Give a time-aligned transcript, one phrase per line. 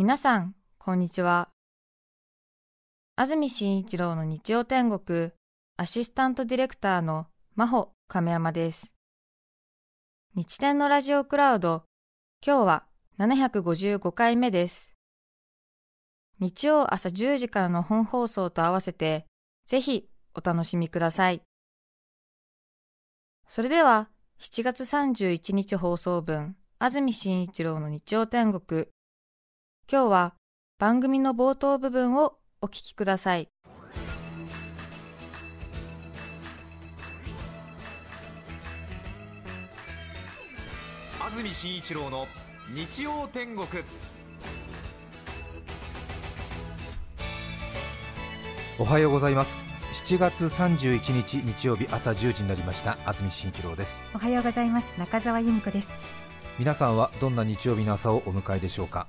[0.00, 1.48] 皆さん、こんにちは。
[3.16, 5.32] 安住紳一郎の日曜天国、
[5.76, 8.94] アシスタントディレクターの真帆亀山です。
[10.36, 11.82] 日天のラジオクラウド、
[12.46, 12.84] 今日は
[13.18, 14.94] 755回目です。
[16.38, 19.26] 日曜朝10時からの本放送と合わせて、
[19.66, 21.42] ぜひお楽しみください。
[23.48, 28.86] それでは、7月31日放送分、安住紳一郎の日曜天国、
[29.90, 30.34] 今日は
[30.78, 33.48] 番組の冒頭部分をお聞きください。
[41.18, 42.26] 安住紳一郎の
[42.74, 43.66] 日曜天国。
[48.78, 49.62] おはようございます。
[50.04, 52.98] 7月31日日曜日朝1時になりました。
[53.06, 53.98] 安住紳一郎です。
[54.14, 54.92] おはようございます。
[54.98, 55.88] 中澤由美子です。
[56.58, 59.06] 皆さんはどんな日曜日の朝をお迎えでしょうか？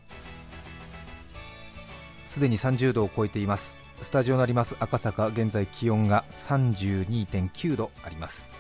[2.29, 3.75] すでに30度を超えています。
[4.03, 4.75] スタジオになります。
[4.79, 8.51] 赤坂現在気温が32.9度あります。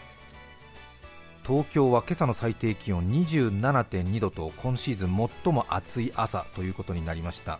[1.45, 7.59] 東京は今朝の最低気温27.2度と今シーズン最も暑い朝ということになりました。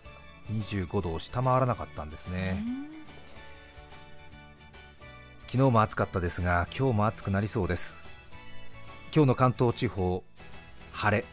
[0.52, 2.64] 25度を下回らなかったんですね。
[5.46, 8.02] 昨日も暑かったですが今日も暑くなりそうです。
[9.14, 10.24] 今日の関東地方
[10.92, 11.24] 晴れ。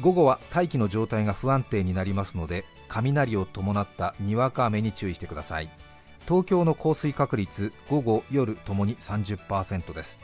[0.00, 5.70] 午後は大気の状態が不安定になりますので雷を伴ったにわか雨に注意してください。
[6.28, 10.20] 東京の降水確率午後夜ともに30%です。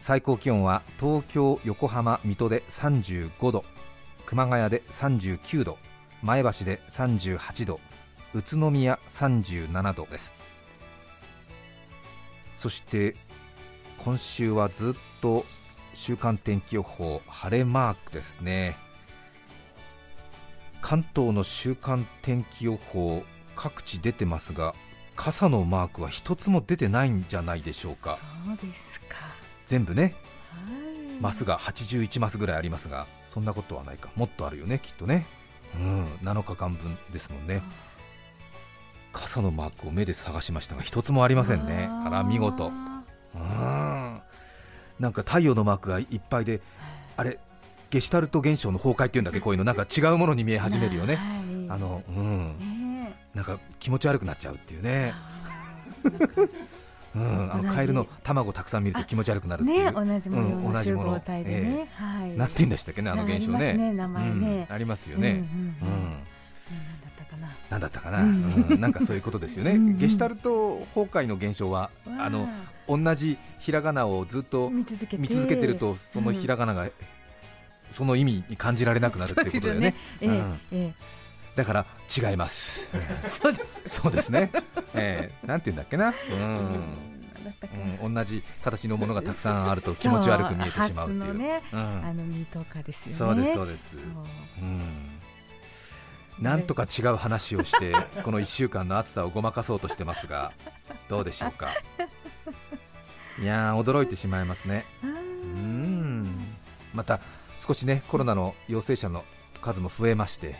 [0.00, 3.64] 最高気温は東京横浜水戸で35度
[4.26, 5.78] 熊谷で39度
[6.22, 7.80] 前橋で38度
[8.34, 10.34] 宇都宮37度です。
[12.52, 13.14] そして
[13.98, 15.44] 今週はずっと
[15.94, 18.76] 週間天気予報晴れマークですね。
[20.80, 23.22] 関東の週間天気予報
[23.56, 24.74] 各地出てますが
[25.16, 28.18] 傘のマークは一つも出てないんじゃないでしょうか。
[28.46, 29.16] そうですか。
[29.66, 30.14] 全部ね。
[31.20, 34.10] マスが81マスぐらいありますがそんなことはないか。
[34.14, 35.26] もっとあるよねきっとね。
[35.74, 36.06] うん。
[36.22, 37.62] 7日間分ですもんね。
[39.12, 41.88] 傘のマークを目で探しましたが一つもありませんね。
[41.90, 42.68] あら見事。
[43.34, 44.20] うん。
[45.00, 46.60] なんか太陽のマークがいっぱいで
[47.16, 47.38] あれ
[47.90, 51.18] ゲシュタルト現象の崩壊っていうんだっけこういうのなんか違うものに見え始めるよね、
[51.68, 55.14] あのうん、なんか気持ち悪くなっちゃうっていうね。
[57.14, 65.30] うん、あのカエルの卵たくさん見ると気持ち悪くなるっていう、ね、同じもの、うん、同じもの、えー、はい、なんて言うんでしたっけねあの現象ね、ね名前ね、うん、ありますよね。
[65.30, 66.18] うん、うん
[67.70, 72.48] なんだったかな、うん、なんかそういうことですよね、ゲシュタルト崩壊の現象は、あの
[72.88, 75.66] 同じひらがなをずっと見続けて。
[75.66, 76.88] ると、そのひらがなが
[77.90, 79.94] その意味に感じられなくなるっていうことだよね。
[81.56, 82.88] だから違います。
[83.42, 84.00] そうです。
[84.00, 84.50] そうですね。
[84.94, 86.14] えー、なんて言うんだっけな。
[86.30, 88.14] うん。
[88.14, 91.36] 同じ形のものがたくさんあると気持ち悪く見えてしまうっていう。
[91.36, 93.44] ね、うん、あの実とかですよね。
[93.46, 94.06] そうですそうです。
[94.60, 95.18] うん。
[96.40, 100.52] なんとか違う話をしてこの1週間の暑さをごまかそうとしてますが
[101.08, 101.70] どうでしょうか？
[103.42, 106.28] いや驚いてしまいますねうん
[106.92, 107.20] また
[107.58, 109.24] 少しねコロナの陽性者の
[109.60, 110.54] 数も増えまして、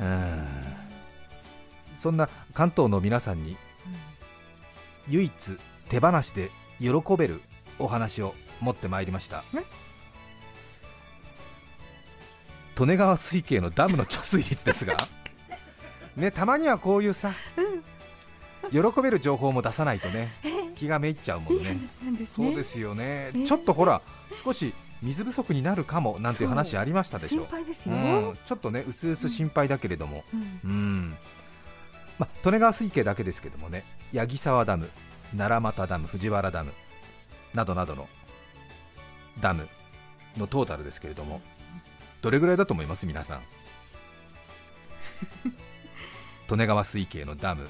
[0.00, 0.46] うん、
[1.94, 3.56] そんな関東の皆さんに
[5.08, 5.32] 唯一
[5.88, 7.40] 手放しで喜べる
[7.78, 9.44] お話を持ってまいりました。
[12.78, 14.96] 利根川水系のダムの貯水率ですが。
[16.16, 17.32] ねたまにはこういうさ、
[18.70, 20.32] 喜べる情報も出さないとね
[20.76, 21.78] 気がめいっちゃうもんね、
[22.26, 24.02] そうですよね、ちょっとほら
[24.44, 27.46] 少し水不足になるかもなんていう話ありましたでしょう、
[27.90, 27.96] う
[28.32, 31.16] ん、ちょっとねうすうす心配だけれども、うん、うん。
[32.18, 33.84] まあ、利根川水系だけですけどもね。
[34.14, 34.90] 八木沢ダム、
[35.36, 36.72] 奈良俣ダム、藤原ダム
[37.54, 38.08] などなどの
[39.40, 39.68] ダム
[40.36, 41.40] のトータルですけれども。
[42.20, 43.04] どれぐらいだと思います？
[43.06, 43.42] 皆さん。
[46.48, 47.68] 利根川水系のダム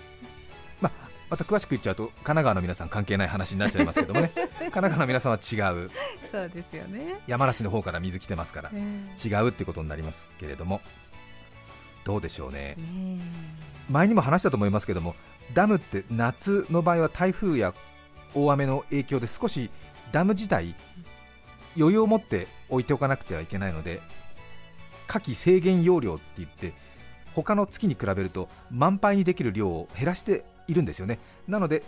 [1.32, 4.32] また詳しく言っちゃうと神奈川の皆さん関係ない話になっちゃいますけどもね。
[4.36, 5.90] 神奈川の皆さんは違う。
[6.30, 7.20] そうですよね。
[7.26, 10.82] 山梨の方から水来てますから、違うってことになりますけれども
[12.04, 12.76] どうでしょうね。
[13.88, 15.16] 前にも話したと思いますけども
[15.54, 17.72] ダムって夏の場合は台風や
[18.34, 19.70] 大雨の影響で少し
[20.12, 20.74] ダム自体
[21.78, 24.02] 余裕を持って置いておかなくてはいけないので
[25.06, 26.74] 夏季制限容量って言って
[27.34, 31.18] 他の月に比べると満杯にできる量を減らしているんですよね。
[31.48, 31.82] なので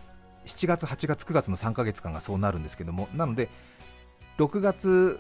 [0.47, 3.49] 7月、8月、9月の3ヶ月間がそうなるんですけどもなので
[4.39, 5.19] 6月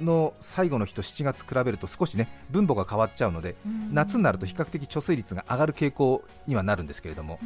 [0.00, 3.56] の最後の日と7月比べると少しね分母が変わっちゃうので、
[3.92, 7.38] 夏になると比較的貯水率が上がる傾向にはなるんですけれども、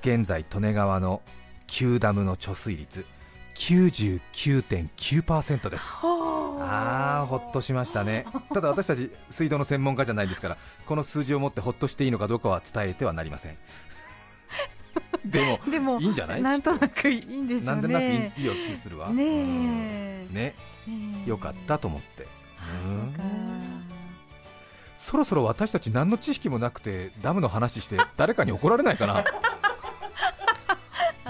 [0.00, 1.20] 現在利根川の
[1.66, 3.04] 旧ダムの貯水率
[3.60, 5.92] 99.9%です。
[6.02, 7.20] あ。
[7.22, 8.24] あほっとしましたね。
[8.54, 13.58] ただ私たち水道の専門家じゃないですからこの数字をもってほっとしていいのかどうかは伝えてはなりません。
[15.26, 16.42] でもでもいいんじゃない？
[16.42, 17.82] なんとなくいいんでしょうね。
[17.82, 18.04] なんでなく
[18.40, 19.10] いいよ気するわ。
[19.10, 20.54] ねね。
[21.26, 22.26] よかったと思って。
[24.96, 29.24] そろそろ私たち何の知識もなくてダムの話して誰かに怒られないかな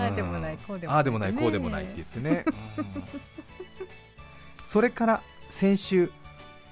[0.00, 0.97] ああでもないこうでもない。
[0.97, 2.44] ああでもないこうでもないって言ってね、
[2.79, 2.87] うん。
[4.64, 6.12] それから先週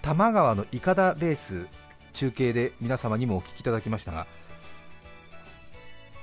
[0.03, 1.67] 多摩川のいかだレース
[2.13, 4.27] 中継で皆様にもお聞きいただきましたが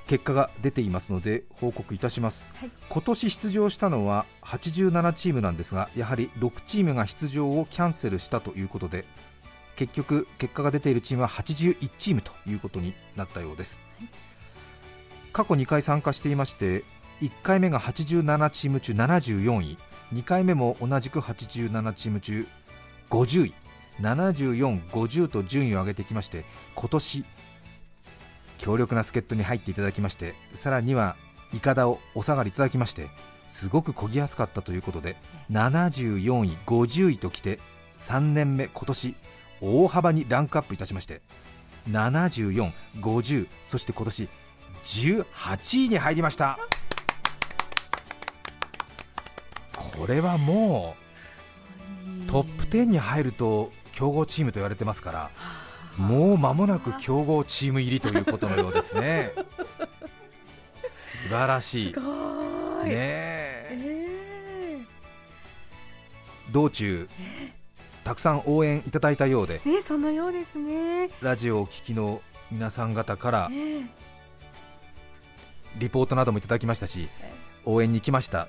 [0.06, 2.70] 結果が出ていますので報告いたします、はい。
[2.88, 9.04] 今年出場したのは87チームなんですがやはり6チームが出場をキャンセルしたということで
[9.76, 13.80] 結局結果が出ているチームは81チームということになったようです、
[15.32, 16.82] 過去2回参加していまして
[17.20, 19.78] 1回目が87チーム中74位。
[20.14, 22.46] 2回目も同じく87チーム中
[23.10, 23.54] 50位。
[24.00, 27.24] 74、50と順位を上げてきまして今年
[28.58, 31.16] 強力な助っ人に入っていただきましてさらには
[31.52, 33.08] いかだをお下がりいただきまして
[33.48, 35.16] すごく漕ぎやすかったということで
[35.50, 37.60] 74位、50位ときて
[37.98, 39.14] 3年目今年
[39.60, 41.22] 大幅にランクアップいたしまして
[41.88, 44.28] 74、50そして今年
[44.82, 46.58] 18位に入りました。
[49.98, 50.96] これはも
[52.26, 55.30] うトップ10に入ると強豪チームと言われてますから
[55.96, 59.32] もう間もなく強豪チーム入りということのようですね。
[60.88, 61.94] 素晴らしい。
[61.94, 62.00] ね
[62.84, 63.68] え。
[63.72, 64.86] え
[66.52, 67.08] 道中
[68.04, 71.10] たくさん応援いただいたようでえねそのようですね。
[71.22, 72.20] ラジオをお聞きの
[72.52, 73.90] 皆さん方からね
[75.78, 77.08] リポートなどもいただきましたし
[77.64, 78.48] 応援に来ました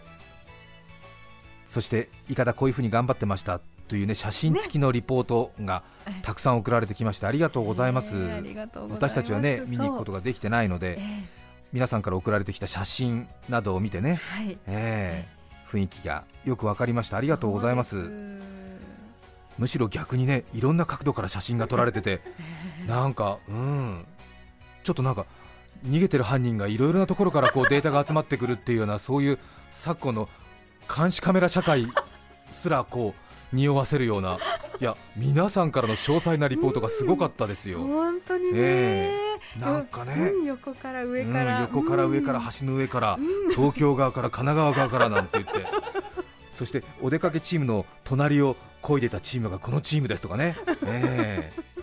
[1.77, 5.83] そしていかだこういうふうに頑張ってましたというね写真付きのリポートが
[6.23, 9.11] たくさん送られてきましてありがとうございます、ねありがとうございます。
[9.11, 11.23] 私たちはね見に行くことができてないのでえ
[11.71, 14.51] 皆さんから送られてきた写真などを見てね、えはい。
[14.51, 15.37] ええ
[15.67, 17.17] 雰囲気がよく分かりました。
[17.17, 18.09] ありがとうございます。
[19.59, 22.21] むしろ逆にねいろんな角度から写真が撮られてて
[22.87, 24.05] なんかうん。
[24.83, 25.27] ちょっとなんか
[25.85, 29.37] 逃げてる犯人がいろいろなところからこうデータが集まってくるっていうようなそういう
[29.69, 30.29] 昨今の
[30.93, 31.87] 監視カメラ社会
[32.51, 33.13] すらこ
[33.51, 34.37] う匂わせるような
[34.79, 39.11] いや皆さんからの詳細なリポートがすごかったですよ、本当にね、え
[39.59, 40.13] なんかね。
[40.13, 43.17] うん横から上うんから、横から上から橋の上から
[43.55, 45.65] 東京側から神奈川側からなんて言って。
[46.53, 50.55] そしてお出かけチームの隣を漕いでたチームがこのチームですとかね、
[50.87, 51.76] ええ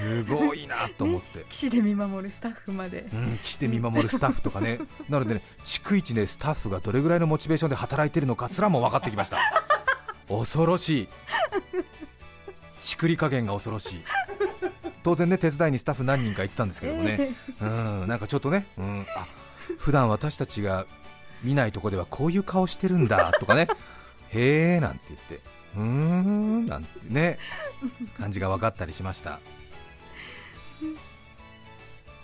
[0.00, 1.44] すごいなと思って。
[1.48, 4.78] 岸で見守るスタッフまで、うん、来て見守るスタッフとかね、
[5.08, 9.38] なのでね、逐一ね、スタッフがどれぐらいのモチベーションで働いてるのかすらも分かってきました、
[10.28, 11.08] 恐ろしい、
[12.80, 14.04] ちくり加減が恐ろしい、
[15.02, 19.26] 当然ね、手伝いにスタッフ何人か行ってたんですけどもね、うん、なんかちょっとね、うん、あ
[19.78, 20.86] 普段私たちが
[21.42, 23.68] 見ないとこではこういう顔してるんだとかね、
[24.30, 25.40] へえなんて言って、
[25.76, 27.38] うーんなんてね、
[28.18, 29.40] 感じが分かったりしました。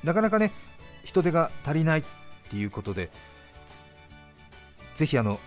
[0.05, 0.53] なかなかね
[1.05, 2.05] 人手が足りないっ
[2.51, 3.11] ていうことで
[4.95, 5.41] ぜひあの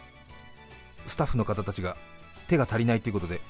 [1.08, 1.98] スタッフの方たちが
[2.48, 3.42] 手が足りないということで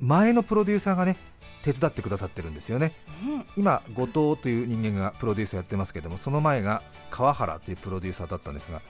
[0.00, 1.16] 前のプロデューサーがね
[1.62, 2.92] 手伝ってくださってるんですよね。
[3.24, 8.82] ね今後藤という人間がプロデューサーやってますけどもその前が川原というプロデューサーだったんですが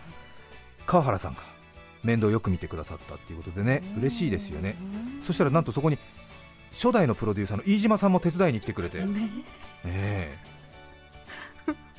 [0.86, 1.40] 川原さんが
[2.02, 4.76] 面倒をよく見てくださったっていうことでね嬉しいですよね。
[5.20, 5.98] そしたらなんとそこに
[6.72, 9.28] 初代のプロデューサーの飯島さんも手伝いに来てくれて、ね。
[9.84, 10.52] ええ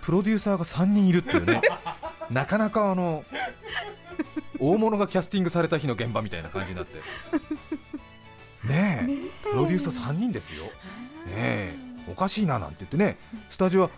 [0.03, 1.61] プロデューサーが3人いるっていうね、
[2.29, 3.23] なかなかあの
[4.59, 6.97] 大物がキャスティングされた日の現場みたいな感じになって、
[8.67, 10.71] ねえ、プロデューサー3人ですよ、ね
[11.35, 11.75] え、
[12.11, 13.17] おかしいななんて言ってね、
[13.49, 13.89] スタジオは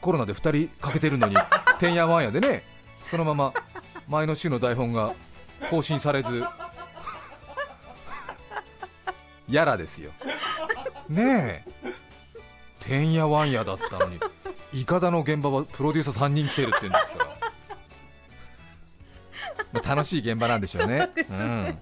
[0.00, 1.36] コロナで2人欠けてるのに、
[1.78, 2.64] てんやわんやでね、
[3.08, 3.54] そのまま
[4.08, 5.14] 前の週の台本が
[5.70, 6.44] 更新されず、
[9.48, 10.10] やらですよ。
[11.08, 11.94] ねえ。
[12.80, 14.18] てんやわんやだったのに
[14.74, 17.24] いかだの現場はプロデューサー3人来てるって言うんですから、
[19.72, 21.10] ま あ楽しい現場なんでしょうね。
[21.30, 21.78] うん、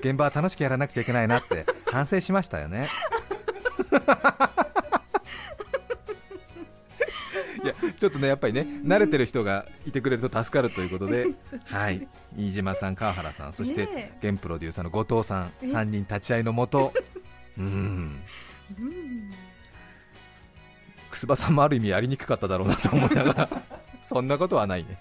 [0.00, 2.88] 現場は楽しくやらなくちゃいけないなって反省しましたよね。
[7.62, 11.26] いやちょっとねやっぱりね慣れてる人がいてくれると助かるということで、
[11.64, 15.66] はい、飯島さん、川原さん、そしてね現プロデューサーの後藤さん、え。
[15.66, 16.94] 3人立ち会いのもと、
[17.58, 18.22] うん、
[18.78, 19.34] うん
[21.16, 23.48] 楠葉さんもある意味やりにくかっただろうなと思いながら、
[24.02, 24.98] そんなことはないね、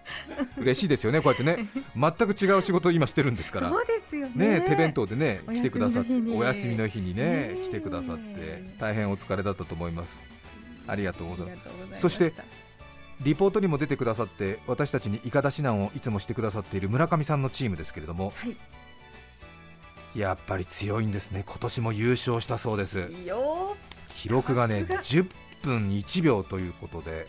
[0.58, 3.70] 嬉しいですよね、こうやってね、全く違う仕事を今してるんですから。
[3.70, 4.60] そうですよね。
[4.60, 10.24] ね、手弁当でねお来てくださってお休みの日にねねえ来てくださって大変お疲れだったと思います。
[10.88, 12.02] ありがとうございます。
[12.02, 12.34] そして
[13.22, 18.58] リポートにも出てくださって私たちにいかだ指南をいつもしてくださっている村上さんのチームですけれどもはい。
[20.16, 21.44] やっぱり強いんですね。
[21.46, 23.12] 今年も優勝したそうです。
[24.16, 25.30] 記録がねさ10
[25.66, 27.28] 分1秒ということで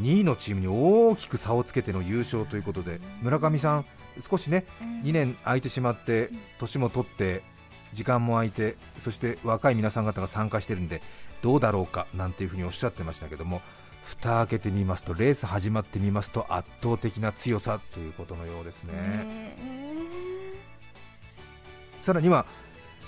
[0.00, 3.84] 2位のチームに大きく差をつけての優勝ということで村上さん
[4.20, 4.64] 少しね
[5.04, 7.42] 2年空いてしまって年も取って
[7.92, 11.02] 時間も空いてそして若い皆さん方が参加してるんで
[11.42, 13.60] どうだろうかなんていうふうにおっしゃってましたけども
[14.02, 18.92] 蓋開けてみますとレース始まってみますと圧倒的な強さということのようですね。
[18.94, 19.54] ね
[22.00, 22.46] さらには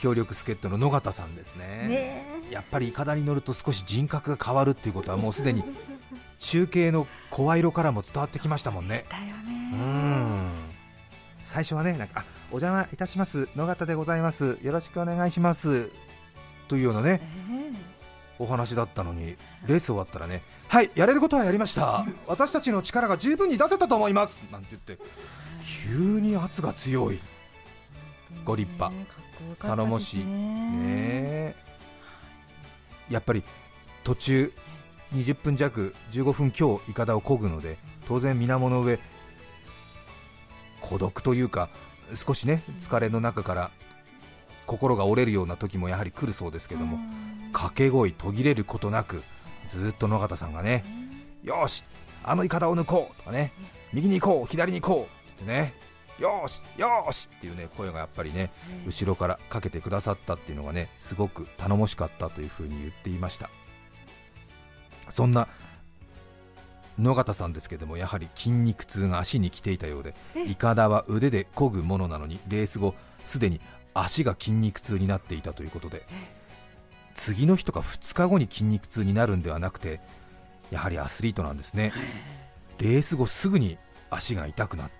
[0.00, 1.86] 協力助っ人の野方さんですね。
[1.88, 5.62] ねやっぱりいかだに乗ると少し人格が変わるっていうことはもうすでに
[6.40, 9.00] 中継の声色からも伝わってきましたもんね。
[9.00, 10.50] したようねん。
[11.44, 14.58] 最初はねなんかあお邪魔いたします野方でございます。
[14.62, 15.90] よろしくお願いします。
[16.66, 17.72] というようなねね
[18.38, 22.06] お話だったのにレース終わったらねはいやれることはやりました。
[22.26, 24.42] 私たちの力が十分に出せたと思います。
[24.50, 25.04] なんて言って
[25.84, 27.20] 急に圧が強い。
[28.44, 29.19] ご立派
[29.60, 30.24] 頼もしい。
[30.24, 31.54] ねえ。
[33.10, 33.42] やっぱり
[34.04, 34.52] 途中
[35.14, 38.98] 20分弱15分強いかだを漕ぐので当然水面の上
[40.80, 41.68] 孤独というか
[42.14, 43.70] 少しね疲れの中から
[44.66, 46.98] 心が折れるような時もやはり来るそうですけども
[47.52, 49.22] 掛け声途切れることなく
[49.68, 50.84] ずっと野方さんがね
[51.42, 51.84] よーし
[52.22, 53.52] あのイカダを抜こうとかね
[53.92, 55.74] 右に行こう左に行こうってね
[56.20, 58.50] よーしよーしっていうね声がやっぱりね
[58.86, 63.50] 後ろからかけてくださったっていうのがねすごく頼もしかったというふうに言っていました。
[65.08, 65.48] そんな
[66.98, 73.60] 野方さんですけどもやはり筋肉痛が足に来ていたようでえイカダは腕で漕ぐものなのにレース後すでに
[73.94, 76.06] 足が筋肉痛になっていたということで
[77.14, 80.00] 次の日とか2日後に筋肉痛になるんではなくて
[80.70, 81.92] やはりアスリートなんですね。
[82.78, 83.78] レース後すぐに
[84.10, 84.90] 足が痛くなっ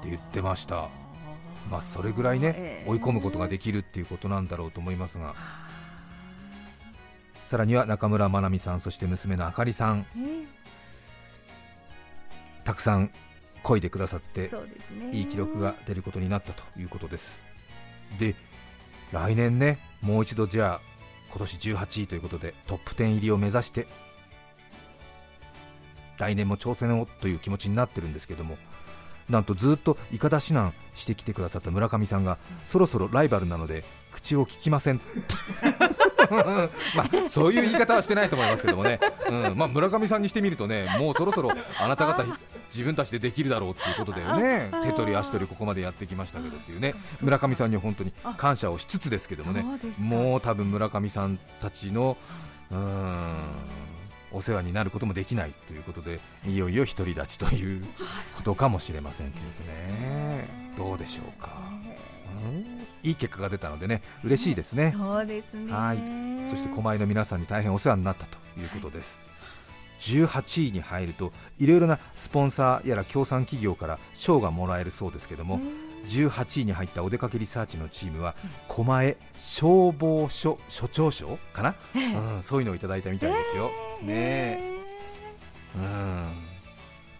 [0.00, 0.88] って言ってました。
[1.70, 5.34] まあそれぐらいね追い込むことができきるっていうことなんだろうと思いますが。
[7.44, 10.06] さらには中村まなみさんそして娘のあかりさん。
[12.64, 13.10] たくさん
[13.62, 14.50] 漕いでくださって
[15.12, 17.44] いい記録が出ることになったということです。
[18.18, 18.34] で
[19.12, 20.80] 来年ねもう一度じゃあ
[21.30, 23.86] 今年18位ということでトップ10入りを目指して
[26.18, 28.56] 来年も挑戦をという気持ちになってるんですけども
[29.30, 35.00] なんとずっといかだ指南してきてくださった村上さんが、そろそろライバルなので口を聞きません。
[36.94, 39.56] まあそういう言い方はしてないと思いますけどもね、うん。
[39.56, 42.24] まあ、村上さんにしてみるとねもうそろそろあなた方
[42.70, 44.68] 自分たちでできるだろうっていうことでね。
[44.72, 46.94] あ手取り足取りここまでやってきましたけどっていうね。
[47.20, 49.64] 村上さんには本当に感謝をしつつですけどもね。
[49.80, 52.16] そうもう多分村上さんたちの
[52.70, 53.60] うーん
[54.32, 57.84] お世話になることもできないということでいよいよ独り立ちという
[58.36, 60.48] ことかもしれませんけれどね。
[60.76, 61.50] どうでしょうか、
[62.44, 62.86] うん。
[63.02, 64.94] いい結果が出たのでね嬉しいですね。
[64.96, 65.72] そうですね。
[65.72, 65.98] はい。
[66.50, 69.22] そして狛江の皆さんに大変お世話になったということです、
[70.00, 75.60] 18位に入るといろいろなスポンサーやら協賛企業から賞がもらえるそうですけども、
[76.08, 78.34] 18位に入ったお出かけリサーチのチームは
[78.68, 83.70] 狛江消防署署長賞かな、うん、そういうのをいただいたみたいですよ、
[84.02, 84.12] ね。
[84.16, 84.80] え
[85.76, 86.32] うん。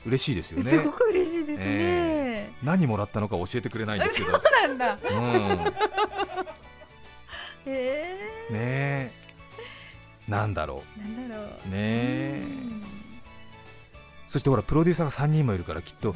[0.06, 0.70] 嬉しいですよね。
[0.70, 4.98] すごく嬉しいですね、え何もらったのか教えてくれないんですけど、そうなんだ。
[5.10, 5.70] うん、ね
[7.66, 8.18] え。
[8.50, 9.10] え。
[10.26, 11.46] なんだろー、なんだろう。
[11.46, 12.42] うねえ。
[14.26, 16.14] そしてほらプロデューサーが3人もいるからきっと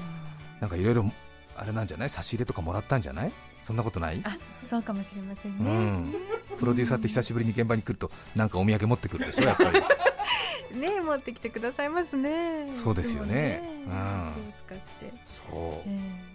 [0.61, 1.11] なんかいろいろ
[1.57, 2.11] あれなんじゃない？
[2.11, 3.33] 差し入れとかもらったんじゃない？
[3.63, 4.21] そんなことない？
[4.25, 4.37] あ
[4.75, 6.15] そうかもしれませんね、うん。
[6.59, 9.81] プロデューサーって久しぶりに現場に来るとなんかお土産持ってくるでしょやっぱり。
[10.81, 12.69] ね持ってきてくださいますね。
[12.73, 13.63] そうですよね。
[13.63, 14.33] いつもうん。
[14.67, 15.89] 使って、そう。
[15.89, 16.35] え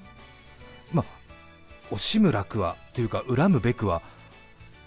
[1.91, 4.01] 惜しむ楽はというか恨むべくは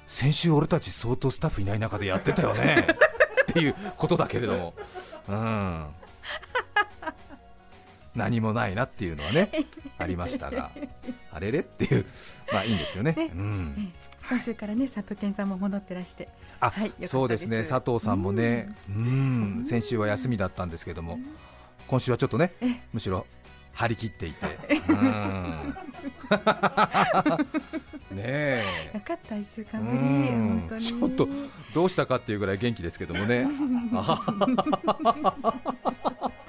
[0.07, 2.87] 先週俺たち相当スタッフいない中でやってたよね。
[3.43, 4.75] っていうことだけれども、
[5.29, 5.87] うん、
[8.15, 9.51] 何もないなっていうのはね
[9.99, 10.71] ありましたが
[11.33, 12.05] あれれっていう
[12.53, 13.13] まあいいんですよね。
[13.13, 13.31] ね。
[13.35, 13.93] うん。
[14.29, 16.29] 今週からね佐藤健さんも戻ってらして。
[16.61, 17.65] あ、はいそうですね。
[17.65, 19.65] 佐藤さんもねうん。
[19.65, 21.19] 先週は休みだったんですけども
[21.87, 23.27] 今週はちょっとねえむしろ
[23.75, 24.47] 張り切っていて、
[24.89, 25.75] うん。
[28.15, 28.91] ねえ。
[28.93, 29.99] よかった一週間ぶり。
[29.99, 30.05] うん。
[30.61, 30.83] 本当に。
[30.83, 31.29] ちょっと
[31.75, 33.49] どうしたかっていうぐらい元気ですけどもね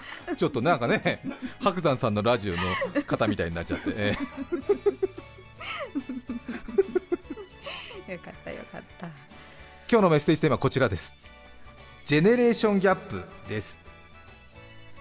[0.38, 1.22] ちょっとなんかね
[1.62, 2.60] 白山さんのラジオの
[3.06, 4.16] 方みたいになっちゃって、え
[8.14, 9.08] よかったよかった。
[9.90, 11.14] 今日のメッセージテーマはこちらです。
[12.06, 13.80] ジェネレーションギャップです。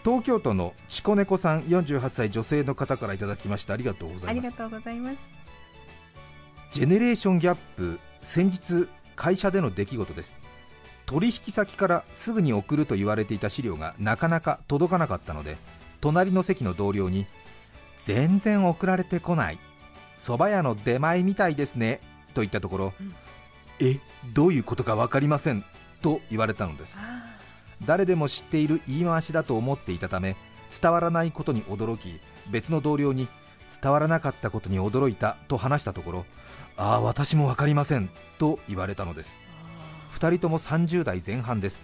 [0.05, 3.75] 東京都のチコネコさん48歳女性の方からいただきました。
[3.75, 4.47] ありがとうございます。
[4.47, 5.43] ありがとうございます。
[6.73, 10.35] ジェネレーションギャップ先日会社での出来事です
[11.12, 15.59] 取引先からすぐに送ると言われていた資料がなかなか届かなかったので
[16.00, 17.26] 隣の席の同僚に
[17.99, 19.59] 全然送られてこない。
[20.19, 22.00] 蕎麦屋の出前みたいですね。
[22.35, 23.14] と言ったところ、うん。
[23.78, 24.00] え
[24.33, 25.64] どういうことか分かりません。
[26.00, 26.97] と言われたのです。
[26.99, 27.37] あ
[27.85, 30.37] 誰でも知っている言い回しだと思っていたため
[30.81, 33.28] 伝わらないことに驚き別の同僚に
[33.83, 36.26] 伝わらなかったことに驚いたと話したところ
[36.76, 38.09] ああ私も分かりません。
[38.38, 39.38] と言われたのです
[40.12, 41.83] 2人とも30代前半です。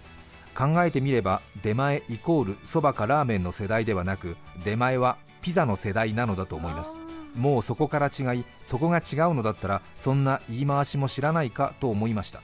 [0.55, 6.97] 考えてみれば出前イコールそばかラーメンの世代ではなく出前はピザの世代なのだと思います。
[7.35, 12.41] もうそこから違いそこが違うのだったらそんな言い回しも知らないかと思いました。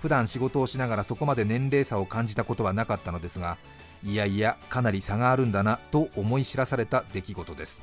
[0.00, 3.56] 普段仕事をしながらそこまで年齢差を感じたことはなかったのですが
[4.04, 7.80] いやいやかなり差があるんだなと思い知らされた出来事です。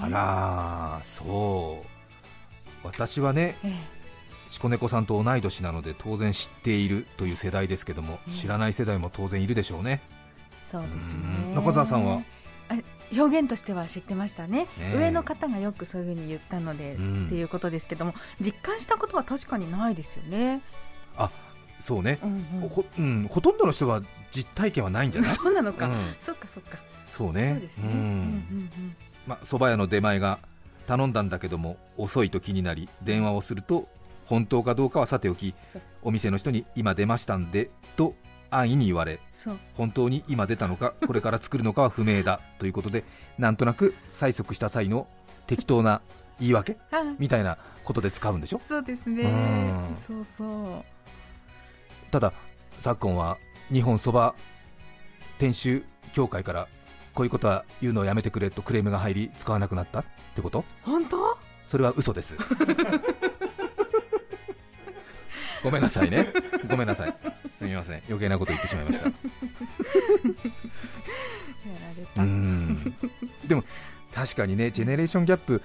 [0.00, 1.86] あらーそう。
[2.82, 3.72] 私はねえ
[4.54, 8.32] チコネコさんと同い年なので当然知っているという世代ですけども、うん。
[8.32, 10.00] 知らない世代も当然いるでしょうね。
[10.68, 11.48] えそうですうん。
[11.50, 12.22] ね中澤さんは？
[12.68, 12.74] あ
[13.12, 14.60] 表現としては知ってましたね。
[14.60, 14.96] ねえ。
[14.96, 17.26] 上の方がよくそういうふうに言ったので、うん。
[17.26, 20.62] っていうことですけども実感したことは確かにないですよね、
[21.80, 22.68] そうね、うんうん。
[22.68, 25.34] ほうん、ほとんどの人は実体験はないんじゃない？
[25.36, 26.14] そうなのか、うん。
[26.24, 26.78] そっかそっか。
[27.08, 27.50] そうね。
[27.54, 28.00] そうですね、ううんんう
[28.80, 28.96] ん。
[29.26, 30.38] ま蕎麦屋の出前が
[30.86, 33.88] 頼んだんだけども遅いと気になり電話をすると
[34.26, 35.54] 本当かどうかはさておき
[36.02, 38.14] お店の人に今出ましたんでと
[38.50, 39.20] 安易に言われ
[39.76, 43.04] 本当に今出たのか これから作るのかは不明だということで
[43.38, 45.06] なんとなく催促した際の
[45.46, 46.00] 適当な
[46.40, 48.60] 言い訳あみたいなことで使うんでしょ？
[48.66, 49.22] そうですね。
[49.22, 49.96] うん。
[50.06, 50.44] そうそ
[50.78, 50.84] う。
[52.10, 52.32] ただ
[52.78, 53.38] 昨今は
[53.72, 54.34] 日本そば
[55.38, 56.68] 店主協会から
[57.12, 60.64] こういうことは言うのをやめてくれとクレームが入り使わなくなったってこと？
[60.82, 61.38] 本当？
[61.68, 62.34] それは嘘です
[65.64, 66.28] ごめんなさいね。
[66.68, 67.14] ごめんなさい。
[67.58, 68.02] すみません。
[68.06, 69.08] 余計なこと言ってしまいました。
[69.08, 69.12] う
[72.14, 72.94] た、ん。
[73.46, 73.64] でも
[74.12, 75.62] 確かにねジェネレーションギャップ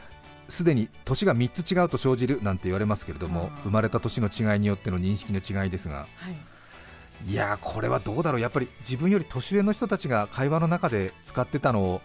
[0.48, 7.32] すでに年が3つ違うと生じるなんて言われますけれども生まれた年の違いによっての認識の違いですがはい。
[7.32, 8.42] いやーこれはどうだろう。
[8.42, 12.02] やっぱり自分より年上の人たちが会話の中で使ってたのを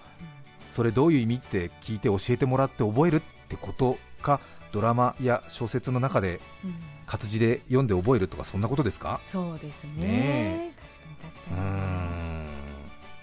[0.67, 4.41] それどういう意味って聞いて教えてもらって覚えるってことか
[4.75, 6.75] ドラマや小説の中でうん。
[7.07, 9.21] 活字で読んで覚えるとかそんなことですか？
[9.31, 9.91] そうですね。
[10.01, 11.61] ね確かに確かに。
[11.61, 12.55] うか。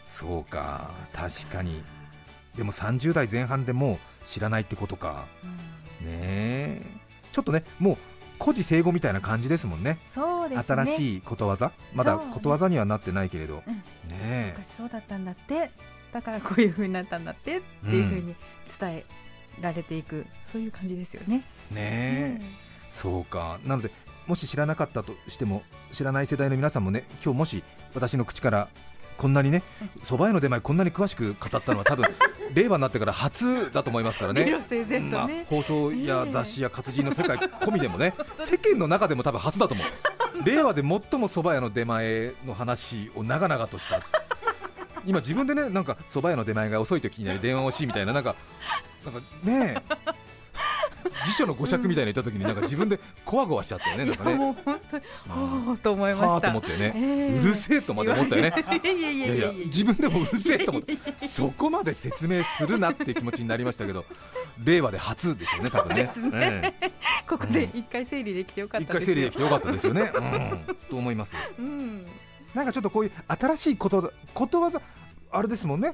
[0.05, 0.91] そうか。
[1.13, 1.83] 確かに。
[2.55, 5.25] でも30代前半でもう知らないってことか。
[5.43, 6.07] うん。
[6.07, 6.81] ねえ。
[7.31, 7.97] ちょっとねもう
[8.39, 9.97] 古事成語みたいな感じですもんね。
[10.13, 10.63] そうですね。
[10.63, 11.71] 新いしいことわざ？
[11.93, 13.73] まだことわざにはなってないけれど、うん。
[13.73, 14.53] ねえ。
[14.55, 15.71] 昔そうだったんだって。
[16.13, 18.35] だからこういう風になったんだってっていう風に
[18.79, 19.05] 伝え
[19.59, 21.37] られていく、そういう感じですよね。
[21.71, 22.41] ねえ。
[22.89, 23.59] そうか。
[23.65, 23.91] なので
[24.27, 28.67] もし知らなかったとしても知らない世代の皆さんもね今日もし私の口から
[29.17, 29.63] こんなにね
[30.03, 32.05] 蕎麦屋の出前こんなに詳しく語ったのは多分
[32.53, 34.45] 令和になってから初だと思いますからね。
[34.45, 39.87] 理路整然まあ放送や雑誌や活字の世界 込みでもね世間の中でも多分初だと思う。
[40.45, 44.01] 令和で最も蕎麦屋の出前の話を長々とした。
[45.05, 48.35] 今自分でねなんか蕎麦屋の出前が遅いときになり電話をしみたいななんか
[49.05, 50.31] なんかねえ。
[51.25, 54.35] 辞書の語釈みたいなの言った時になんか自分でこわごわしちゃったよねなんかね。
[54.35, 55.61] もう本当にうん。
[55.61, 56.57] ほうと思いまはあとした。
[56.57, 56.99] 思ったよね、え
[57.35, 57.39] え。
[57.39, 58.53] うるせえとまで思ったよね。
[58.83, 64.05] いやいやいいや自分でもうるせえと思ってそこまで説明するなって気持ちになりましたけど
[64.63, 66.11] 令和で初でしょうね多分ね。
[66.13, 66.91] そうですええ
[67.27, 69.15] ここで一回整理できてよかっ一たですよ。
[69.15, 71.35] 回整理できてよかったですよね、うん、と思います。
[71.57, 72.05] うん。
[72.53, 74.81] なんかちょっとこういう新しいことことわざ
[75.31, 75.93] あれですもんね。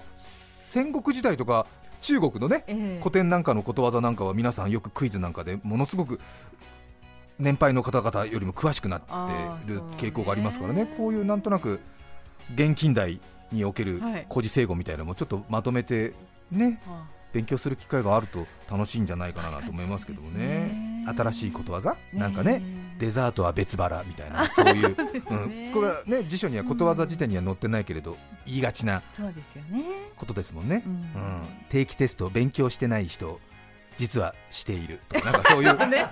[0.70, 1.66] 戦国時代とか
[2.02, 3.00] 中国のねええ。
[3.00, 6.20] 古典なんかのことわざなんかは皆さんよくクイズなんかでものすごく
[7.40, 9.08] 年配の方々よりも詳しくなって
[9.72, 10.86] る傾向がありますからね。
[10.86, 10.94] ね。
[10.98, 11.80] こういうなんとなく
[12.56, 13.20] 現近代
[13.52, 14.26] におけるはい。
[14.30, 16.14] 古事成語みたいなのもちょっとまとめて
[16.52, 21.06] ねあ勉強する機会があると楽しいんじゃないかなと思いますけどもね。
[21.18, 21.96] 新しいことわざ？
[22.14, 22.62] なんかね。
[22.64, 24.96] えデザートは別腹みたいなそういう。
[24.96, 29.84] そうん、これはね辞書にはことわざ辞典には載ってないけれど、言いがちなそうですよね。
[30.16, 30.96] ことですもんね、ううん。
[30.96, 33.40] ん定期テストを勉強してない人
[33.98, 35.78] 実はしているとかなんかそういう。
[35.78, 36.08] そうね。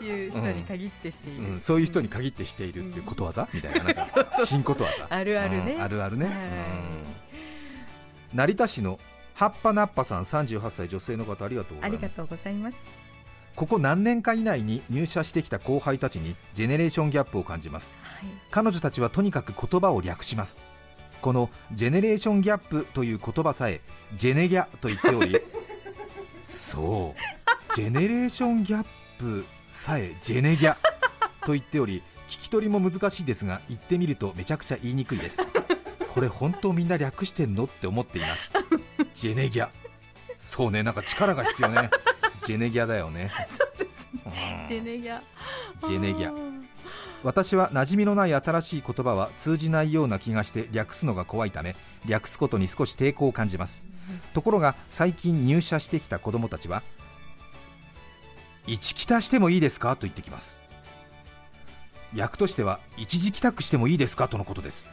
[0.00, 4.06] いう人に限ってしている、うん、そういう人に限ってしているっていうことわざみたいななんか
[4.46, 5.06] 新ことわざ。
[5.10, 5.74] あるあるね。
[5.74, 5.82] うん。
[5.82, 6.28] あるあるね、
[8.32, 9.00] 成田市の
[9.34, 12.76] 葉っぱなっぱさん38歳女性の方ありがとうございます
[13.58, 17.92] ここ何年か以内に入社してきた後輩たちにジェネレーションギャップを感じます。
[18.02, 20.58] はい彼女たちはとにかく言葉を略します。
[21.20, 23.80] このジェネレーションギャップという言葉さえ
[24.14, 25.40] ジェネギャと言っており
[26.40, 27.74] そう。
[27.74, 28.86] ジェネレーションギャッ
[29.18, 30.76] プさえジェネギャ
[31.44, 35.38] と言っており聞き取りも難しいですが言ってみるとめちゃくちゃ言いにくいです。
[36.14, 37.64] これ本当みんな略してんの？
[37.64, 38.52] って思っています。
[39.14, 39.68] ジェネギャ。
[40.38, 41.90] そうねなんか力が必要ね
[42.48, 43.30] ジェネギャだよね。
[44.24, 44.28] う
[44.64, 44.66] ん。
[44.66, 45.20] ジェネギャ。
[45.82, 46.32] ジェネギャ。
[47.22, 53.82] 私は馴染みのない新しい言葉は通じないような気がして略すのが怖いため略すことに少し抵抗を感じます。
[54.32, 56.82] ところが最近入社してきた子供たちは
[58.66, 60.58] 一帰宅してもいいですかと言ってきます。
[62.16, 64.86] 訳としては一時帰宅してもいいですかとのことです。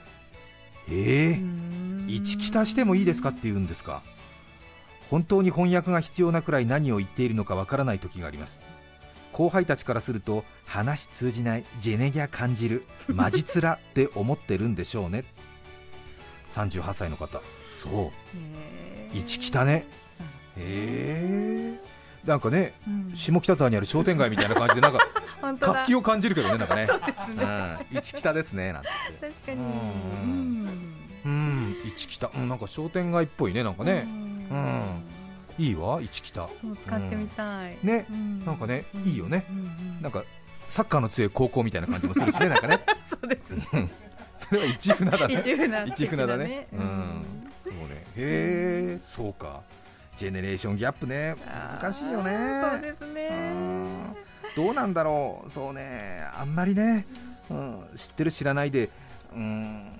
[0.91, 2.06] ええうーん。
[2.10, 4.04] 一帰宅してもいいですかって言うんですか
[5.10, 8.62] 本当に翻訳が必要なくらい何を言っているのかわからない時があります。
[9.32, 15.26] 後輩たちからすると話通じないジェネギャ感じるマジツラって思ってるんでしょうね。
[16.48, 17.41] 38歳の方。
[17.84, 18.12] そ
[19.13, 19.18] う。
[19.18, 19.86] 一帰宅ね。
[20.58, 21.80] へえ
[22.26, 23.12] なんかねうん。
[23.13, 25.00] 下北沢にある商店街みたいな感じでなんか
[25.60, 26.88] 活気を感じるけどねなんかね。
[27.91, 28.89] 一帰宅ですねなんて。
[29.20, 29.60] 確かに。
[31.26, 31.78] うん。
[31.86, 34.06] 一帰宅うんなんか商店街っぽいねなんかね。
[34.08, 34.25] うん
[35.58, 37.77] いいわ一帰宅そう使ってみたい。
[37.84, 38.05] ね。
[38.10, 38.45] うん。
[38.45, 39.45] なんかねうんいいよね。
[39.49, 39.60] うんう
[39.99, 40.23] んなんか
[40.67, 42.81] サッカーの強い高校みたいな感じもするしねなんかね。
[43.10, 43.51] そうです。
[43.51, 43.88] ね
[44.36, 45.36] それは一船だね。
[45.36, 46.67] 一 船一船だね。
[46.71, 47.25] 的うなん。
[47.63, 47.79] そうね。
[48.17, 49.62] へえそうか。
[50.17, 51.36] ジェネレーションギャップね。
[51.81, 52.31] 難しいよね。
[52.71, 54.15] そうですうねん。
[54.55, 55.49] どうなんだろう。
[55.49, 56.23] そうね。
[56.38, 57.05] あんまりね、
[57.49, 58.89] うん、知ってる知らないで。
[59.34, 59.99] うん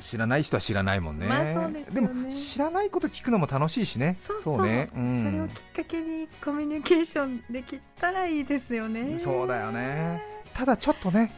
[0.00, 2.00] 知らない人は知らないもんね,、まあでね。
[2.00, 4.16] も知らないこと聞くのも楽しいしね。
[4.20, 4.62] そうそう。
[4.66, 9.18] ね、うん、それをきっかけにコミュニケーションできたらいいですよね。
[9.18, 10.22] そうだよね。
[10.54, 11.32] ただちょっとね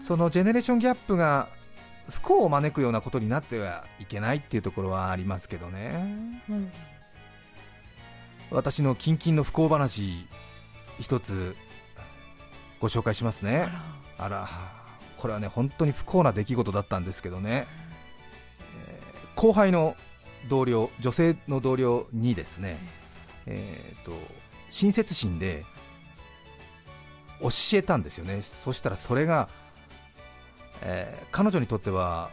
[0.00, 1.48] そのジェネレーションギャップが
[2.08, 6.42] 不幸を招くようなことになってはいけないっていうところはありますけどね。
[6.48, 6.72] うん
[8.50, 10.26] 私の近々の不幸話
[10.98, 11.54] 一つ
[12.80, 13.68] ご紹介しますね。
[14.16, 14.48] あら。
[15.18, 17.87] これはね本当に不幸な出来事だったんですけどね、えー
[19.38, 19.94] 後輩の
[20.48, 22.76] 同僚女性の同僚にですね、
[23.46, 24.10] えー、と
[24.68, 25.64] 親切心で
[27.40, 28.42] 教えたんですよね。
[28.42, 29.48] そしたらそれが、
[30.82, 32.30] えー彼女にとっては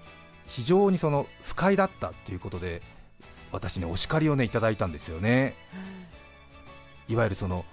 [0.48, 2.82] 非常にその不快だったということで
[3.52, 5.54] 私ねお叱りをねいただいたんですよね。
[7.08, 7.66] いわゆるその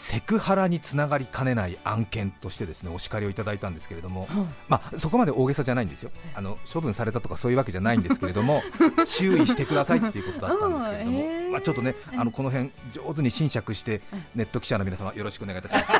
[0.00, 4.26] セクハラにつながりかねない案件としてですねお叱りをいただいたんですけれども、
[4.66, 6.10] まあ、そこまで大げさじゃないんですよ。
[6.34, 8.62] あの処分されたとかそういうわけじゃないんですけれども
[9.04, 14.00] 注意してくださいっていうことだったんですけれども、まあ、ちょっとねあのこの辺上手に侵釈して
[14.34, 15.90] ネット記者の皆様よろしくお願いいたします。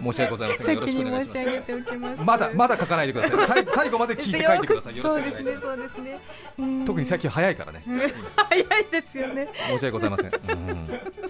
[0.00, 0.66] 申し訳ございません。
[0.66, 1.28] がよろし先くお願いし
[1.98, 2.22] ます。
[2.22, 3.64] まだまだ書かないでください。
[3.66, 4.96] 最最後まで聞いて書いてください。
[4.96, 5.44] よろしくお願いします。
[5.44, 5.60] そうですね。
[5.62, 6.20] そうですね。
[6.58, 6.84] うん。
[6.84, 7.82] 特に最近早いからね。
[8.48, 9.48] 早いですよね。
[9.54, 11.21] 申し訳ございません、うん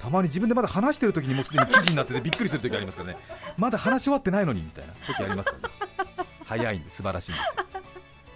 [0.00, 3.18] たまに自分でまだ話してる時にもうすでに記事になっててびっくりする時ありますからね。
[3.58, 5.74] まだ話し終わってないのにみたいな時ありますからね。
[6.44, 7.64] 早いんで素晴らしいんですよ。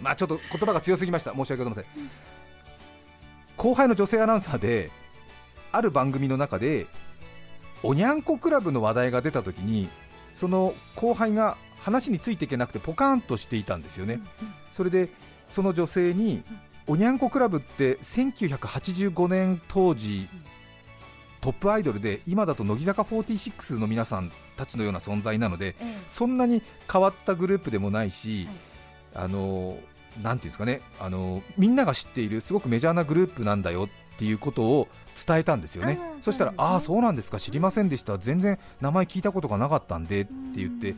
[0.00, 1.33] まあちょっと言葉が強すぎました。
[1.33, 2.11] 申し訳ございません。
[3.57, 4.90] 後輩の女性アナウンサーで
[5.72, 6.87] ある番組の中で
[7.83, 9.88] おにゃんこクラブの話題が出た時に
[10.35, 14.20] その後輩が話についていけなくてポカーンとしていたんですよね。
[14.70, 15.09] それで
[15.46, 16.42] その女性に
[16.87, 20.29] おにゃんこクラブって1985年当時
[21.44, 28.48] トップアイドルで今だと乃木坂46の皆さんたちのような存在なのでえそんなに変わったグループでもないし、
[29.14, 29.76] あの
[30.22, 34.88] なんていうんですかねあのみんなが知っているすごくメジャーなグループなんだよっていうことを
[35.26, 36.00] 伝えたんですよね。
[36.22, 38.16] そしたら、ねああそうなんですか知りませんでした。
[38.16, 40.94] 全然名前聞いたことがなかったんでって言って。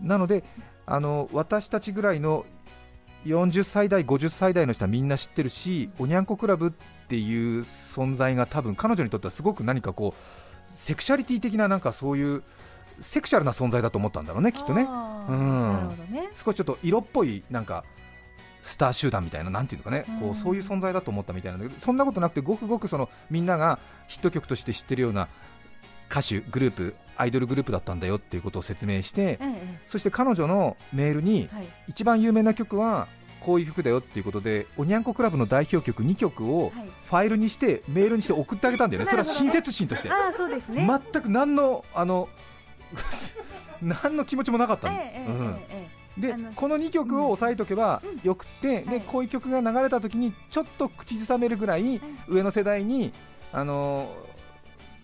[0.00, 0.42] なので
[0.86, 2.46] あの私たちぐらいの
[3.26, 6.72] 40歳代、50歳代の人はみんな知ってるし、おにゃんこクラブ
[7.12, 12.42] っていう存在が多分彼女にとってはすごく何かこうセクシャリティ的ななんかそういう
[13.00, 14.82] セクシャルな存在だと思ったんだろうね、きっとね。
[14.82, 15.88] うん。
[16.10, 17.84] ね少しちょっと色っぽいなんか
[18.62, 25.28] スター集団みたいな、なんていうのかね、こうんうそういう存在だと思ったみたいなんだけど、そんなことなくて、ごくごくそのみんながヒット曲として知ってるような
[26.10, 33.06] 歌手、グループ、アイドルグループだったんだよっていうことを説明してええそして彼女のメールにはい一番有名な曲は
[33.42, 36.88] こういう曲だよっていうことでおにゃんこクラブの代表曲2曲をはい。
[37.04, 42.28] ファイルにしてメールにして送ってあげたんだよね、それは親切心として、ああそうですね、全く何のあの
[43.82, 44.96] 何の気持ちもなかったの、
[46.16, 48.20] でこの2曲を押さえとけばうん。
[48.22, 48.84] よくって、はい。
[48.86, 53.12] でこういう曲が流れた時にちょっと口ずさめるぐらい上の世代に、
[53.52, 54.31] あのー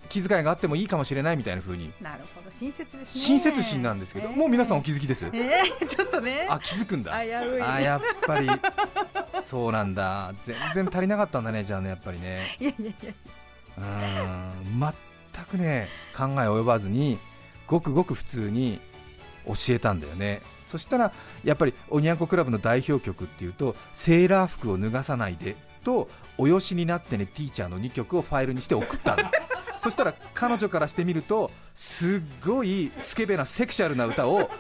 [0.09, 1.93] 気遣いがあってもいいかもしれないみたいな風に。
[2.01, 2.51] なるほど。
[2.51, 3.21] 親切ですね。
[3.21, 6.47] 親切心なんですけど、ええもう皆さんお気づきです、ええちょっとね。
[6.49, 7.15] あ気づくんだ。
[7.15, 8.49] あやっぱり。
[9.43, 10.35] そうなんだ。
[10.41, 12.57] 全然足りなかったんだねじゃあねやっぱりね。
[12.61, 13.13] いやいやいや。
[13.79, 14.95] うーん。
[15.35, 17.19] 全くね考え及ばずに
[17.67, 18.81] ごくごく普通に
[19.47, 20.43] 教えたんだよね。
[20.65, 21.13] そしたら
[21.45, 29.23] やっぱりおにゃんこクラブの代表曲っていうとセーラー服を脱がさないでとおよしになってねティーチャーの2曲をファイルにして送ったの
[29.79, 34.51] そしたら彼女からしてみるとすっごいスケベなセクシャルな歌を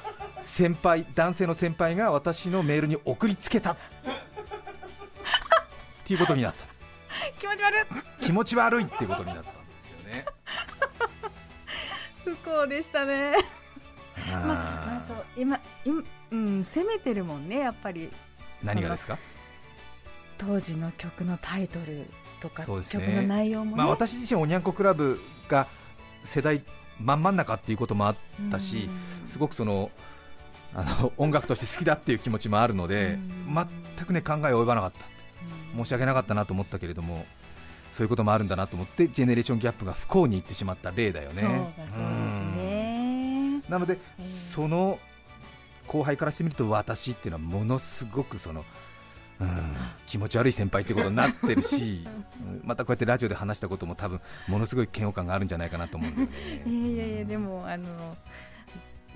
[0.42, 3.72] 先輩男性の先輩が私のメールに送りつけた。
[3.72, 3.76] っ
[6.04, 6.64] ていうことになった。
[7.38, 8.24] 気持ち悪い。
[8.24, 10.24] 気持ち悪いってことになったんですよね。
[12.24, 13.32] 不幸でしたね。
[14.26, 18.10] まあ、まあ、今今うん攻めてるもんねやっぱり。
[18.62, 19.18] 何がですか、
[20.36, 22.06] 当時の曲のタイトル
[22.40, 23.04] とか、そうですね。
[23.04, 25.66] 曲の内容もね、まあ、私自身おにゃんこクラブが
[26.24, 26.62] 世代
[27.00, 28.16] 真ん真ん中っていうこともあっ
[28.50, 28.88] たし
[29.22, 29.28] うん。
[29.28, 29.90] すごくその
[30.74, 33.54] あの音楽として好きだっていう気持ちもあるのでうん。
[33.96, 34.98] 全くね考え及ばなかった。
[35.76, 35.84] うん。
[35.84, 37.24] 申し訳なかったなと思ったけれども
[37.90, 41.42] そういうこともあるんだなと思ってジェネレーションギャップが不幸にいってしまった例だよね。
[41.88, 43.62] そうね。
[43.68, 44.24] なので、えー。
[44.24, 44.98] その
[45.86, 48.64] 後輩からしてみると私っていうのはものすごくその、
[49.40, 52.06] うん、気持ち悪い先輩ってことになってるし
[52.40, 56.32] うん またこうやってラジオで話したことも多分ものすごい嫌悪感があるんじゃないかなと思うんだよね。
[56.66, 58.16] いやいやでもあの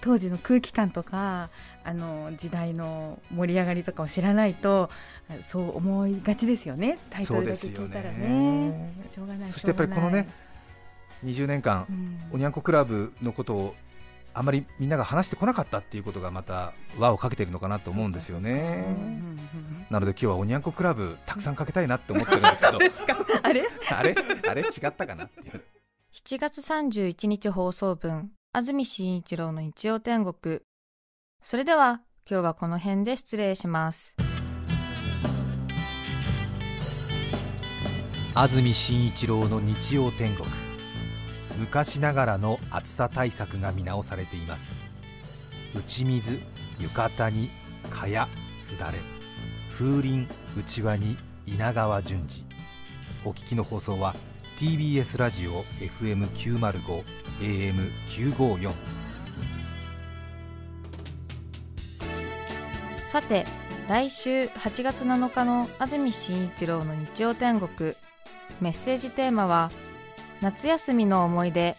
[0.00, 1.50] 当時の空気感とか
[1.84, 4.90] あの時代の盛り上がりとかを知らないと
[5.42, 6.98] そう思いがちですよね。
[7.10, 8.28] タイトルだけ聞いたらそうですよね。
[8.28, 9.50] ねしょうがない。
[9.50, 10.28] そしてやっぱりこのね
[11.24, 13.74] 20年間うがないおにゃんこクラブのことを
[14.34, 18.84] あまりみんなが話してこなかったっていうことがまた輪をかけてるのかなと思うんですようんね。
[19.90, 22.78] なので今日はおにゃんこクラブたくさんかけたいなって思ってるんですけど。
[22.78, 23.68] ですかあれ？
[23.90, 24.14] あれ？
[24.48, 24.62] あれ？
[24.62, 25.62] 違ったかなっていう。
[26.14, 30.60] 7月31日放送分安住紳一郎の日曜天国。
[31.42, 34.16] それでは今日はこの辺で失礼します。
[38.34, 40.48] 安住紳一郎の日曜天国
[41.58, 44.74] 昔ながらの暑さ対策が見直されています。
[45.74, 46.40] 打ち水
[46.80, 47.50] 浴衣に
[47.90, 48.26] 蚊帳
[48.62, 48.98] すだれ。
[49.70, 50.26] 風鈴
[50.58, 52.44] うちわに稲川淳二。
[53.24, 54.14] お聞きの放送は
[54.58, 57.04] TBS ラジオ FM905
[57.40, 58.72] AM954
[63.06, 63.44] さて
[63.88, 67.94] 来週8月7日の安住紳一郎の日曜天国。
[68.60, 69.70] メッセージテーマは
[70.42, 71.76] 夏休みの思い出。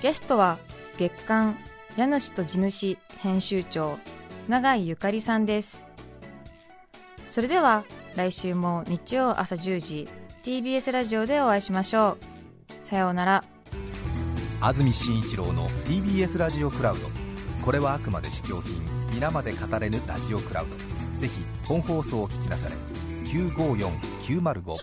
[0.00, 0.58] ゲストは
[0.96, 1.58] 月刊
[1.96, 3.98] 家主と地主編集長
[4.46, 5.88] 永井ゆかりさんです。
[7.26, 10.08] それでは来週も日曜朝10時
[10.44, 12.18] TBS ラジオでお会いしましょう。
[12.80, 13.44] さようなら。
[14.60, 17.08] 安住紳一郎の TBS ラジオクラウド。
[17.64, 18.76] これはあくまで試供品
[19.12, 20.76] 皆まで語れぬラジオクラウド。
[21.20, 22.76] ぜひ本放送を聞きなされ
[23.24, 24.74] 954905